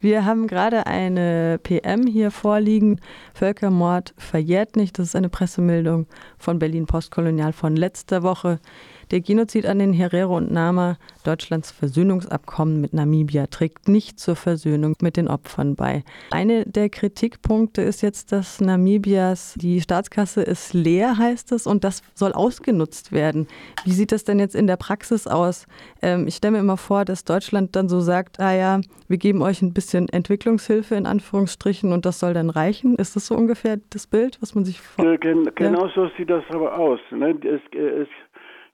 [0.00, 3.00] Wir haben gerade eine PM hier vorliegen.
[3.34, 4.96] Völkermord verjährt nicht.
[4.96, 6.06] Das ist eine Pressemeldung
[6.38, 8.60] von Berlin Postkolonial von letzter Woche.
[9.10, 14.96] Der Genozid an den Herero und Nama, Deutschlands Versöhnungsabkommen mit Namibia, trägt nicht zur Versöhnung
[15.00, 16.04] mit den Opfern bei.
[16.30, 22.02] Eine der Kritikpunkte ist jetzt, dass Namibias, die Staatskasse ist leer, heißt es, und das
[22.14, 23.46] soll ausgenutzt werden.
[23.84, 25.66] Wie sieht das denn jetzt in der Praxis aus?
[26.02, 29.40] Ähm, ich stelle mir immer vor, dass Deutschland dann so sagt, ah ja, wir geben
[29.40, 32.96] euch ein bisschen Entwicklungshilfe in Anführungsstrichen und das soll dann reichen.
[32.96, 35.56] Ist das so ungefähr das Bild, was man sich vorstellt?
[35.56, 35.92] Genau ja?
[35.94, 37.00] so sieht das aber aus.
[37.10, 37.30] Ne?
[37.42, 38.08] Es, es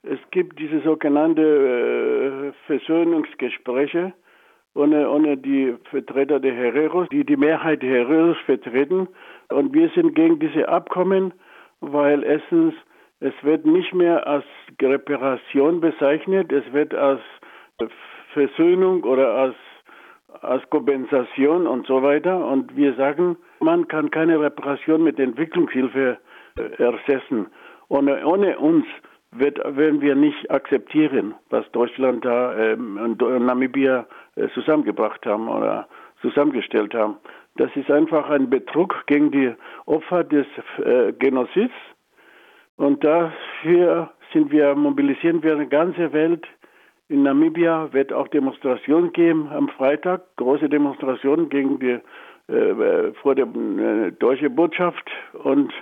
[0.05, 4.13] es gibt diese sogenannte äh, Versöhnungsgespräche
[4.75, 9.09] ohne, ohne die Vertreter der Hereros, die die Mehrheit der Hereros vertreten.
[9.49, 11.33] Und wir sind gegen diese Abkommen,
[11.81, 12.75] weil erstens,
[13.21, 14.45] es wird nicht mehr als
[14.83, 17.21] Reparation bezeichnet, es wird als
[18.33, 19.55] Versöhnung oder als,
[20.41, 22.45] als Kompensation und so weiter.
[22.45, 26.19] Und wir sagen, man kann keine Reparation mit Entwicklungshilfe
[26.59, 27.47] äh, ersetzen.
[27.89, 28.87] Ohne, ohne uns
[29.39, 35.89] wird, werden wir nicht akzeptieren, was Deutschland da ähm, und Namibia äh, zusammengebracht haben oder
[36.21, 37.17] zusammengestellt haben.
[37.57, 39.55] Das ist einfach ein Betrug gegen die
[39.87, 40.47] Opfer des
[40.79, 41.75] äh, Genozids.
[42.77, 46.47] Und dafür sind wir, mobilisieren wir die ganze Welt.
[47.09, 52.01] In Namibia wird auch Demonstrationen geben am Freitag, große Demonstrationen gegen die
[52.53, 55.11] äh, vor der äh, deutschen Botschaft
[55.45, 55.73] und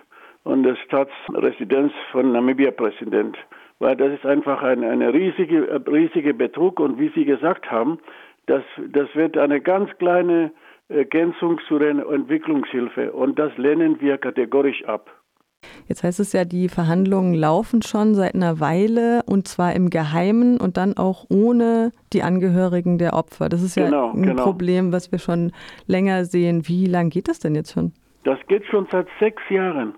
[0.45, 3.37] und der Staatsresidenz von Namibia-Präsident.
[3.79, 7.99] Weil das ist einfach ein eine riesige, riesige Betrug und wie Sie gesagt haben,
[8.47, 10.53] das, das wird eine ganz kleine
[10.89, 15.11] Ergänzung zu der Entwicklungshilfe und das lehnen wir kategorisch ab.
[15.87, 20.61] Jetzt heißt es ja, die Verhandlungen laufen schon seit einer Weile und zwar im Geheimen
[20.61, 23.49] und dann auch ohne die Angehörigen der Opfer.
[23.49, 24.43] Das ist ja genau, ein genau.
[24.43, 25.53] Problem, was wir schon
[25.87, 26.67] länger sehen.
[26.67, 27.93] Wie lange geht das denn jetzt schon?
[28.25, 29.95] Das geht schon seit sechs Jahren.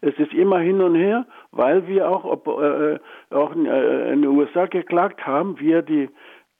[0.00, 2.98] Es ist immer hin und her, weil wir auch, ob, äh,
[3.30, 6.08] auch in, äh, in, den USA geklagt haben, wir die,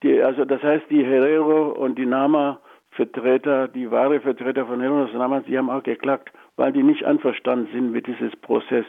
[0.02, 2.60] die, also das heißt die Herero und die Nama
[2.90, 7.04] Vertreter, die wahre Vertreter von Herero und Nama, die haben auch geklagt, weil die nicht
[7.04, 8.86] einverstanden sind mit diesem Prozess.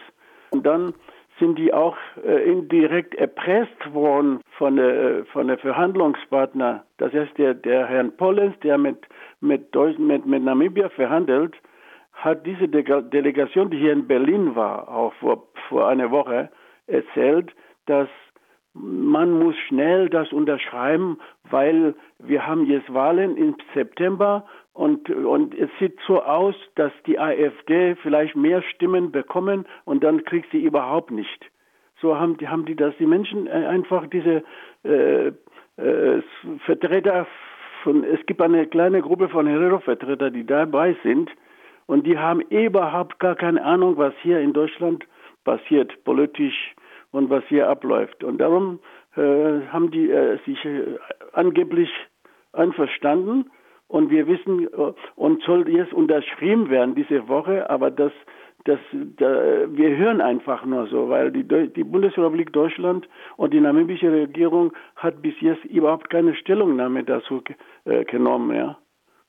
[0.52, 0.94] Und dann
[1.40, 6.84] sind die auch äh, indirekt erpresst worden von der, äh, von der Verhandlungspartner.
[6.98, 8.98] Das heißt, der, der Herrn Pollens, der mit,
[9.42, 11.56] mit, mit, mit Namibia verhandelt,
[12.28, 16.50] hat diese De Delegation, die hier in Berlin war, auch vor, vor einer Woche,
[16.88, 17.54] erzählt,
[17.86, 18.10] dass
[18.74, 21.18] man muss schnell das unterschreiben,
[21.50, 27.18] weil wir haben jetzt Wahlen im September und, und es sieht so aus, dass die
[27.18, 31.50] AfD vielleicht mehr Stimmen bekommen und dann kriegt sie überhaupt nicht.
[32.00, 34.44] So haben die, haben die das, die Menschen äh, einfach diese
[34.84, 35.32] äh,
[35.78, 36.22] äh,
[36.66, 37.26] Vertreter
[37.84, 41.32] von, es gibt eine kleine Gruppe von Herero-Vertreter, die dabei sind,
[41.88, 45.06] und die haben überhaupt gar keine Ahnung, was hier in Deutschland
[45.44, 46.76] passiert, politisch
[47.12, 48.24] und was hier abläuft.
[48.24, 48.80] Und darum
[49.16, 50.98] äh, haben die äh, sich äh,
[51.34, 51.90] angeblich
[52.54, 53.50] einverstanden
[53.88, 58.12] und wir wissen, äh, und soll jetzt unterschrieben werden diese Woche, aber das,
[58.66, 64.12] das, da, wir hören einfach nur so, weil die, die Bundesrepublik Deutschland und die namibische
[64.12, 67.42] Regierung hat bis jetzt überhaupt keine Stellungnahme dazu
[67.86, 68.54] äh, genommen.
[68.56, 68.78] Ja.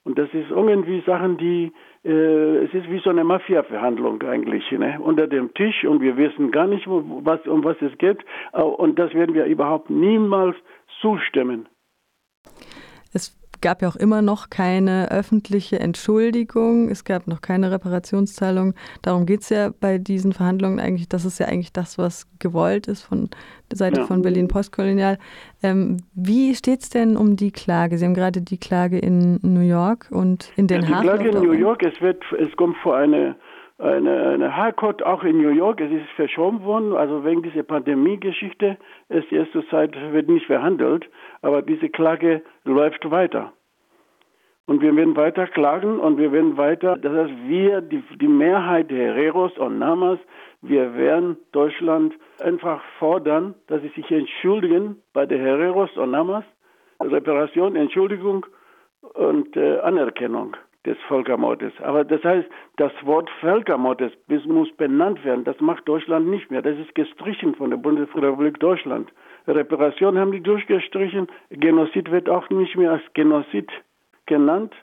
[0.05, 1.73] Und das ist irgendwie Sachen, die,
[2.05, 4.99] äh, es ist wie so eine Mafia-Verhandlung eigentlich, ne?
[5.01, 8.25] unter dem Tisch und wir wissen gar nicht, was, um was es geht.
[8.53, 10.57] Und das werden wir überhaupt niemals
[11.01, 11.69] zustimmen.
[13.13, 18.75] Es gab ja auch immer noch keine öffentliche Entschuldigung, es gab noch keine Reparationszahlung.
[19.03, 21.09] Darum geht es ja bei diesen Verhandlungen eigentlich.
[21.09, 23.31] Das ist ja eigentlich das, was gewollt ist von
[23.71, 24.07] der Seite ja.
[24.07, 25.19] von Berlin Postkolonial.
[25.63, 27.99] Ähm, wie steht es denn um die Klage?
[27.99, 31.03] Sie haben gerade die Klage in New York und in Den Haag.
[31.03, 33.37] Die Klage in New York, es, wird, es kommt vor eine
[33.79, 37.63] eine, eine High Court auch in New York, es ist verschoben worden, also wegen dieser
[37.63, 38.77] Pandemie-Geschichte
[39.09, 41.09] ist die erste Zeit wird nicht verhandelt,
[41.43, 43.53] aber diese Klage läuft weiter.
[44.67, 48.91] Und wir werden weiter klagen und wir werden weiter, das heißt, wir, die, die Mehrheit
[48.91, 50.19] der Hereros und Namas,
[50.61, 56.45] wir werden Deutschland einfach fordern, dass sie sich entschuldigen bei der Hereros und Namas,
[57.01, 58.45] Reparation, Entschuldigung
[59.15, 61.73] und äh, Anerkennung des Völkermordes.
[61.83, 64.13] Aber das heißt, das Wort Völkermordes
[64.47, 65.45] muss benannt werden.
[65.45, 66.63] Das macht Deutschland nicht mehr.
[66.63, 69.11] Das ist gestrichen von der Bundesrepublik Deutschland.
[69.47, 71.27] Reparation haben die durchgestrichen.
[71.51, 73.71] Genozid wird auch nicht mehr als Genozid
[74.27, 74.75] genannt,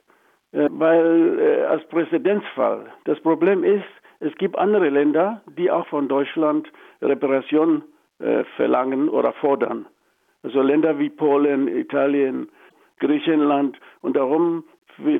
[0.51, 2.91] äh, weil äh, als Präzedenzfall.
[3.05, 3.85] Das Problem ist,
[4.19, 6.71] es gibt andere Länder, die auch von Deutschland
[7.01, 7.83] Reparation
[8.19, 9.85] äh, verlangen oder fordern.
[10.43, 12.49] Also Länder wie Polen, Italien,
[12.99, 13.77] Griechenland.
[14.01, 14.63] Und darum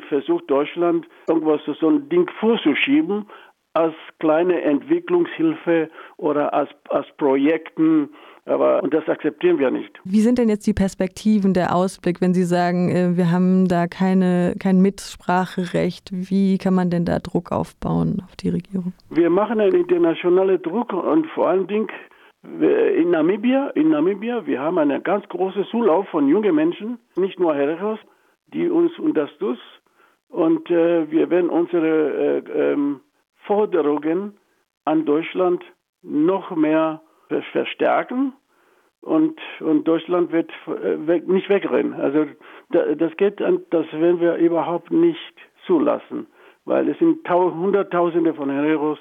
[0.09, 3.25] versucht Deutschland irgendwas so ein Ding vorzuschieben
[3.75, 8.09] als kleine Entwicklungshilfe oder als, als Projekten.
[8.45, 9.99] Aber und das akzeptieren wir nicht.
[10.05, 13.87] Wie sind denn jetzt die Perspektiven, der Ausblick, wenn Sie sagen, äh, wir haben da
[13.87, 16.09] keine, kein Mitspracherecht?
[16.13, 18.93] Wie kann man denn da Druck aufbauen auf die Regierung?
[19.09, 21.87] Wir machen einen internationalen Druck und vor allen Dingen
[22.61, 27.55] in Namibia, in Namibia, wir haben einen ganz großen Zulauf von jungen Menschen, nicht nur
[27.55, 27.99] Hereros,
[28.47, 29.61] die uns unterstützen.
[30.29, 33.01] Und äh, wir werden unsere äh, ähm,
[33.45, 34.37] Forderungen
[34.83, 35.63] an Deutschland
[36.01, 37.01] noch mehr
[37.51, 38.33] verstärken
[39.05, 41.93] und, und Deutschland wird äh, nicht wegrennen.
[41.93, 42.25] Also
[42.69, 45.35] das geht, das werden wir überhaupt nicht
[45.67, 46.25] zulassen,
[46.65, 48.97] weil es sind Hunderttausende von Hereros,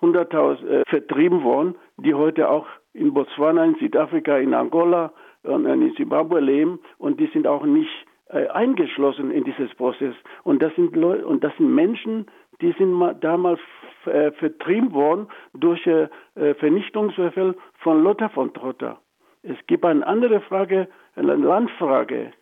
[0.00, 5.12] Hunderttausend äh, vertrieben worden, die heute auch in Botswana, in Südafrika, in Angola
[5.42, 10.14] und in Zimbabwe leben und die sind auch nicht äh, eingeschlossen in dieses Prozess.
[10.44, 12.26] Und das sind Leute, und das sind Menschen,
[12.60, 13.60] die sind damals
[14.06, 16.08] äh, vertrieben worden durch äh,
[16.54, 19.00] Vernichtungsbefehl von Lothar von Trotter.
[19.42, 22.32] Es gibt eine andere Frage, eine Landfrage.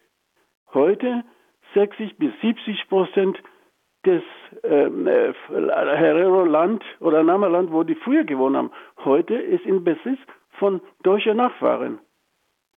[0.74, 1.24] Heute
[1.74, 3.42] 60 bis 70 Prozent
[4.04, 4.22] des
[4.64, 8.70] ähm, äh, Herero-Land oder Nama-Land, wo die früher gewohnt haben,
[9.04, 10.18] heute ist in Besitz
[10.58, 11.98] von deutschen Nachfahren.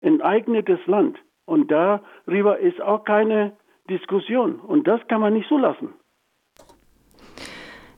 [0.01, 1.19] Ein eigenes Land.
[1.51, 3.51] Und darüber ist auch keine
[3.89, 4.55] Diskussion.
[4.61, 5.89] Und das kann man nicht so lassen.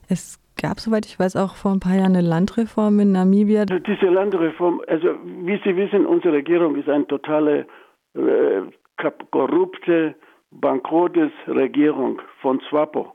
[0.08, 3.64] Es gab, soweit ich weiß, auch vor ein paar Jahren eine Landreform in Namibia.
[3.64, 5.06] Diese Landreform, also
[5.46, 7.66] wie Sie wissen, unsere Regierung ist eine totale
[8.14, 8.62] äh,
[9.30, 10.16] korrupte,
[10.50, 13.14] bankrottes Regierung von SWAPO.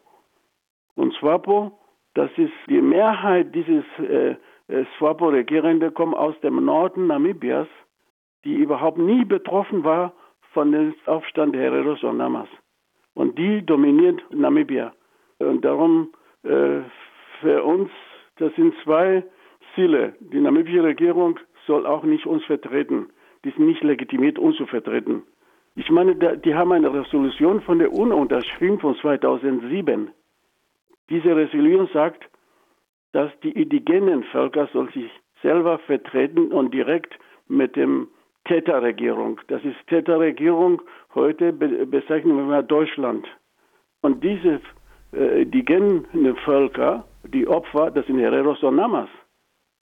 [0.95, 1.77] Und SWAPO,
[2.13, 4.37] das ist die Mehrheit dieses äh,
[4.69, 7.67] äh SWAPO-Regierenden kommt aus dem Norden Namibias,
[8.45, 10.13] die überhaupt nie betroffen war
[10.53, 12.49] von dem Aufstand der Hereros und Namas.
[13.13, 14.93] Und die dominiert Namibia.
[15.39, 16.09] Und darum
[16.43, 16.81] äh,
[17.41, 17.89] für uns,
[18.37, 19.23] das sind zwei
[19.75, 20.15] Ziele.
[20.19, 23.09] Die namibische Regierung soll auch nicht uns vertreten.
[23.43, 25.23] Die sind nicht legitimiert, uns zu vertreten.
[25.75, 30.11] Ich meine, die haben eine Resolution von der UNO unterschrieben von 2007.
[31.09, 32.29] Diese Resolution sagt,
[33.13, 35.09] dass die indigenen Völker soll sich
[35.41, 37.17] selber vertreten und direkt
[37.47, 38.09] mit dem
[38.49, 39.39] Täterregierung.
[39.47, 40.81] Das ist Täterregierung.
[41.13, 43.27] Heute bezeichnen wir Deutschland.
[44.01, 44.59] Und diese
[45.11, 49.09] äh, die indigenen Völker, die Opfer, das sind Hereros und Namas.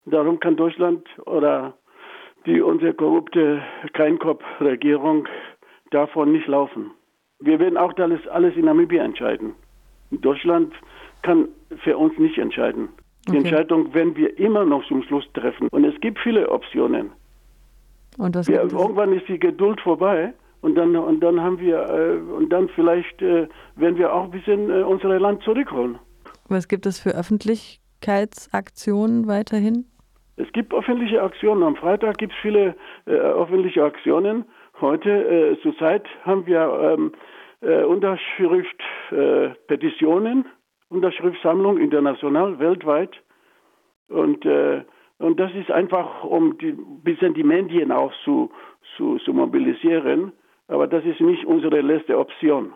[0.06, 1.74] Darum kann Deutschland oder
[2.46, 3.62] die unsere korrupte
[3.92, 5.28] Kleinkopf-Regierung
[5.90, 6.90] davon nicht laufen.
[7.40, 9.54] Wir werden auch alles, alles in Namibia entscheiden.
[10.10, 10.72] Deutschland
[11.22, 11.48] kann
[11.82, 12.88] für uns nicht entscheiden.
[13.26, 13.38] Die okay.
[13.38, 15.68] Entscheidung werden wir immer noch zum Schluss treffen.
[15.70, 17.10] Und es gibt viele Optionen.
[18.18, 22.50] Und wir, irgendwann ist die Geduld vorbei und dann, und dann haben wir, äh, und
[22.50, 23.46] dann vielleicht äh,
[23.76, 25.98] werden wir auch ein bisschen äh, unser Land zurückholen.
[26.48, 29.84] Was gibt es für Öffentlichkeitsaktionen weiterhin?
[30.36, 31.62] Es gibt öffentliche Aktionen.
[31.62, 32.74] Am Freitag gibt es viele
[33.06, 34.44] äh, öffentliche Aktionen.
[34.80, 37.12] Heute, äh, zurzeit, haben wir ähm,
[37.60, 40.46] äh, Unterschriftpetitionen,
[40.88, 43.10] Unterschriftsammlung international, weltweit.
[44.08, 44.44] Und,
[45.18, 48.50] und das ist einfach, um ein bisschen die Medien auch zu,
[48.96, 50.32] zu, zu mobilisieren.
[50.68, 52.72] Aber das ist nicht unsere letzte Option.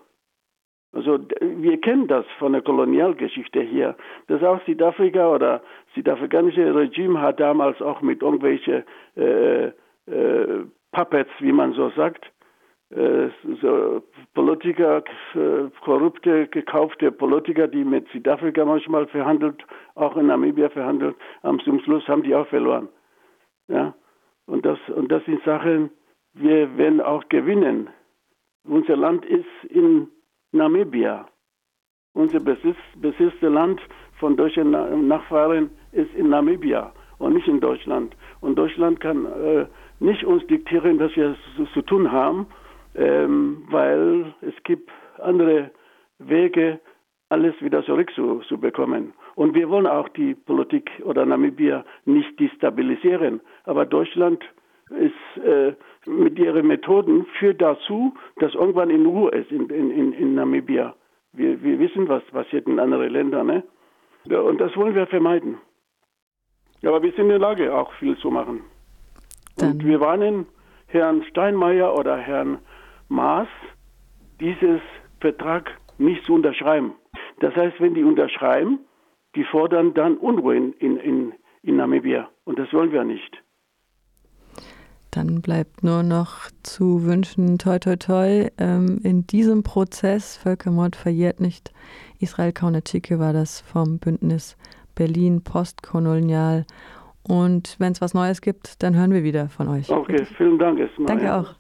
[0.92, 3.96] Also wir kennen das von der Kolonialgeschichte hier.
[4.28, 5.62] Das auch Südafrika oder
[5.94, 8.84] südafrikanische Regime hat damals auch mit irgendwelchen
[9.16, 12.24] äh, äh, Puppets, wie man so sagt,
[12.90, 14.02] so
[14.34, 15.04] Politiker,
[15.34, 19.62] äh, korrupte, gekaufte Politiker, die mit Südafrika manchmal verhandelt,
[19.94, 21.16] auch in Namibia verhandelt,
[21.64, 22.88] zum Schluss haben die auch verloren.
[23.68, 23.94] Ja?
[24.46, 25.90] Und das, und das sind Sachen,
[26.32, 27.90] wir werden auch gewinnen.
[28.64, 30.08] Unser Land ist in
[30.52, 31.26] Namibia.
[32.14, 33.80] Unser Besitz, besitzte Land
[34.18, 34.70] von deutschen
[35.08, 38.16] Nachfahren ist in Namibia und nicht in Deutschland.
[38.40, 39.66] Und Deutschland kann äh,
[40.00, 42.46] nicht uns diktieren, was wir zu, zu tun haben,
[42.94, 45.70] ähm, weil es gibt andere
[46.18, 46.80] Wege,
[47.28, 49.12] alles wieder zurückzubekommen.
[49.34, 53.40] Und wir wollen auch die Politik oder Namibia nicht destabilisieren.
[53.64, 54.42] Aber Deutschland
[54.90, 55.74] ist äh,
[56.06, 60.94] mit ihren Methoden führt dazu, dass irgendwann in Ruhe ist in, in, in Namibia.
[61.32, 63.46] Wir, wir wissen, was passiert in anderen Ländern.
[63.46, 63.62] Ne?
[64.42, 65.58] Und das wollen wir vermeiden.
[66.82, 68.62] Aber wir sind in der Lage, auch viel zu machen.
[69.56, 69.72] Dann.
[69.72, 70.46] Und wir warnen
[70.86, 72.58] Herrn Steinmeier oder Herrn
[73.08, 73.48] Maas,
[74.40, 74.80] dieses
[75.20, 76.94] Vertrag nicht zu unterschreiben.
[77.40, 78.80] Das heißt, wenn die unterschreiben,
[79.34, 82.28] die fordern dann Unruhe in, in, in Namibia.
[82.44, 83.42] Und das wollen wir nicht.
[85.10, 91.40] Dann bleibt nur noch zu wünschen, toi, toi, toi, ähm, in diesem Prozess, Völkermord verjährt
[91.40, 91.72] nicht,
[92.20, 94.56] Israel Kaunatschike war das vom Bündnis
[94.94, 96.66] Berlin Postkolonial.
[97.22, 99.90] Und wenn es was Neues gibt, dann hören wir wieder von euch.
[99.90, 101.06] Okay, vielen Dank erstmal.
[101.06, 101.54] Danke auch.